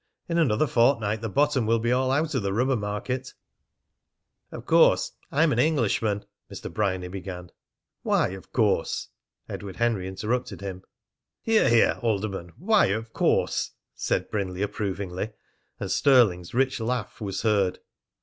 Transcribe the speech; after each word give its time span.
In 0.27 0.39
another 0.39 0.65
fortnight 0.65 1.21
the 1.21 1.29
bottom 1.29 1.67
will 1.67 1.77
be 1.77 1.91
all 1.91 2.09
out 2.09 2.33
of 2.33 2.41
the 2.41 2.53
rubber 2.53 2.75
market!" 2.75 3.35
"Of 4.51 4.65
course 4.65 5.11
I'm 5.31 5.51
an 5.51 5.59
Englishman" 5.59 6.25
Mr. 6.51 6.73
Bryany 6.73 7.07
began. 7.07 7.51
"Why 8.01 8.29
'of 8.29 8.51
course'?" 8.51 9.09
Edward 9.47 9.75
Henry 9.75 10.07
interrupted 10.07 10.59
him. 10.61 10.81
"Hear! 11.43 11.69
Hear! 11.69 11.99
Alderman. 12.01 12.51
Why 12.57 12.85
'of 12.87 13.13
course'?" 13.13 13.73
said 13.93 14.31
Brindley 14.31 14.63
approvingly, 14.63 15.33
and 15.79 15.91
Stirling's 15.91 16.55
rich 16.55 16.79
laugh 16.79 17.21
was 17.21 17.43
heard. 17.43 17.77